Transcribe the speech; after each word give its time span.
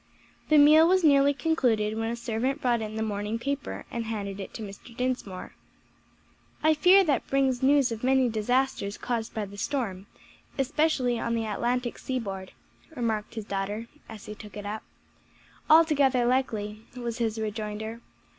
The 0.49 0.57
meal 0.57 0.87
was 0.87 1.03
nearly 1.03 1.31
concluded 1.31 1.95
when 1.95 2.09
a 2.09 2.15
servant 2.15 2.59
brought 2.59 2.81
in 2.81 2.95
the 2.95 3.03
morning 3.03 3.37
paper 3.37 3.85
and 3.91 4.05
handed 4.05 4.39
it 4.39 4.51
to 4.55 4.63
Mr. 4.63 4.97
Dinsmore. 4.97 5.53
"I 6.63 6.73
fear 6.73 7.03
that 7.03 7.27
brings 7.27 7.61
news 7.61 7.91
of 7.91 8.03
many 8.03 8.27
disasters 8.27 8.97
caused 8.97 9.31
by 9.35 9.45
the 9.45 9.59
storm, 9.59 10.07
especially 10.57 11.19
on 11.19 11.35
the 11.35 11.45
Atlantic 11.45 11.99
seaboard," 11.99 12.51
remarked 12.95 13.35
his 13.35 13.45
daughter 13.45 13.89
as 14.09 14.25
he 14.25 14.33
took 14.33 14.57
it 14.57 14.65
up. 14.65 14.81
"Altogether 15.69 16.25
likely," 16.25 16.83
was 16.97 17.19
his 17.19 17.37
rejoinder. 17.37 18.01